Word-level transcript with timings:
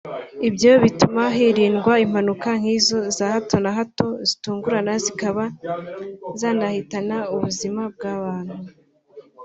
Ibyo 0.47 0.71
bituma 0.83 1.23
hirindwa 1.35 1.93
impanuka 2.05 2.49
nk’izo 2.59 2.97
za 3.17 3.25
hato 3.33 3.55
na 3.63 3.71
hato 3.77 4.07
zitungurana 4.27 4.93
zikaba 5.05 5.43
zanahitana 6.39 7.17
ubuzima 7.35 7.81
bw’abantu 7.93 8.55